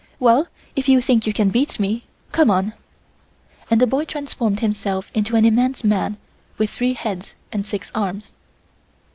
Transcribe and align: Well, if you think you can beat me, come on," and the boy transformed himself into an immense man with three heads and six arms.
Well, 0.19 0.47
if 0.75 0.89
you 0.89 0.99
think 0.99 1.27
you 1.27 1.31
can 1.33 1.49
beat 1.51 1.79
me, 1.79 2.05
come 2.31 2.49
on," 2.49 2.73
and 3.69 3.79
the 3.79 3.85
boy 3.85 4.03
transformed 4.05 4.59
himself 4.61 5.11
into 5.13 5.35
an 5.35 5.45
immense 5.45 5.83
man 5.83 6.17
with 6.57 6.71
three 6.71 6.93
heads 6.95 7.35
and 7.51 7.67
six 7.67 7.91
arms. 7.93 8.31